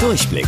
[0.00, 0.46] Durchblick.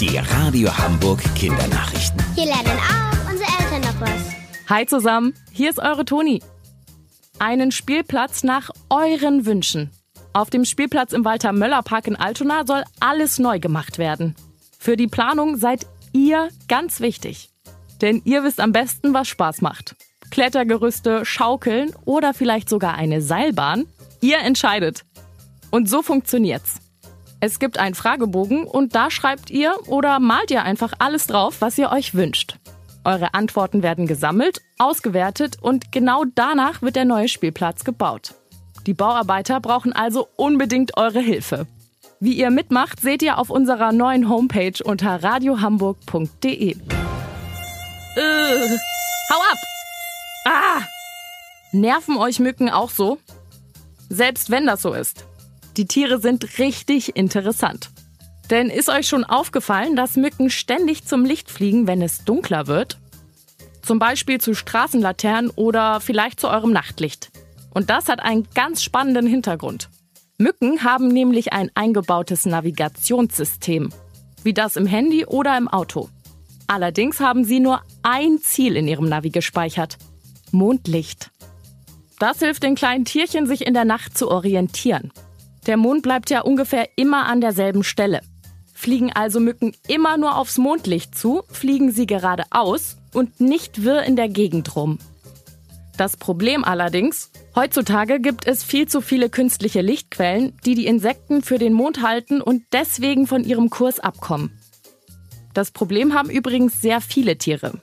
[0.00, 2.20] Die Radio Hamburg Kindernachrichten.
[2.34, 4.68] Hier lernen auch unsere Eltern noch was.
[4.68, 6.42] Hi zusammen, hier ist eure Toni.
[7.38, 9.90] Einen Spielplatz nach euren Wünschen.
[10.32, 14.34] Auf dem Spielplatz im Walter Möller Park in Altona soll alles neu gemacht werden.
[14.76, 17.50] Für die Planung seid ihr ganz wichtig.
[18.00, 19.94] Denn ihr wisst am besten, was Spaß macht.
[20.32, 23.86] Klettergerüste, Schaukeln oder vielleicht sogar eine Seilbahn?
[24.20, 25.04] Ihr entscheidet.
[25.70, 26.80] Und so funktioniert's.
[27.40, 31.78] Es gibt einen Fragebogen und da schreibt ihr oder malt ihr einfach alles drauf, was
[31.78, 32.56] ihr euch wünscht.
[33.02, 38.34] Eure Antworten werden gesammelt, ausgewertet und genau danach wird der neue Spielplatz gebaut.
[38.86, 41.66] Die Bauarbeiter brauchen also unbedingt eure Hilfe.
[42.20, 46.76] Wie ihr mitmacht, seht ihr auf unserer neuen Homepage unter radiohamburg.de.
[48.16, 48.78] Äh,
[49.30, 49.58] hau ab!
[50.44, 50.82] Ah!
[51.72, 53.18] Nerven euch Mücken auch so?
[54.10, 55.24] Selbst wenn das so ist.
[55.76, 57.90] Die Tiere sind richtig interessant.
[58.50, 62.98] Denn ist euch schon aufgefallen, dass Mücken ständig zum Licht fliegen, wenn es dunkler wird?
[63.82, 67.30] Zum Beispiel zu Straßenlaternen oder vielleicht zu eurem Nachtlicht.
[67.72, 69.88] Und das hat einen ganz spannenden Hintergrund.
[70.38, 73.90] Mücken haben nämlich ein eingebautes Navigationssystem,
[74.42, 76.08] wie das im Handy oder im Auto.
[76.66, 79.98] Allerdings haben sie nur ein Ziel in ihrem Navi gespeichert.
[80.50, 81.30] Mondlicht.
[82.18, 85.12] Das hilft den kleinen Tierchen, sich in der Nacht zu orientieren.
[85.70, 88.22] Der Mond bleibt ja ungefähr immer an derselben Stelle.
[88.74, 94.16] Fliegen also Mücken immer nur aufs Mondlicht zu, fliegen sie geradeaus und nicht wirr in
[94.16, 94.98] der Gegend rum.
[95.96, 101.58] Das Problem allerdings, heutzutage gibt es viel zu viele künstliche Lichtquellen, die die Insekten für
[101.58, 104.58] den Mond halten und deswegen von ihrem Kurs abkommen.
[105.54, 107.74] Das Problem haben übrigens sehr viele Tiere.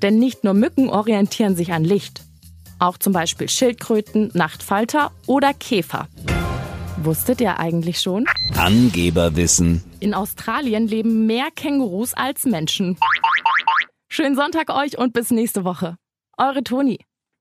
[0.00, 2.22] Denn nicht nur Mücken orientieren sich an Licht.
[2.78, 6.06] Auch zum Beispiel Schildkröten, Nachtfalter oder Käfer.
[7.04, 8.26] Wusstet ihr eigentlich schon?
[8.54, 9.82] Angeberwissen.
[9.98, 12.96] In Australien leben mehr Kängurus als Menschen.
[14.08, 15.96] Schönen Sonntag euch und bis nächste Woche.
[16.38, 17.00] Eure Toni.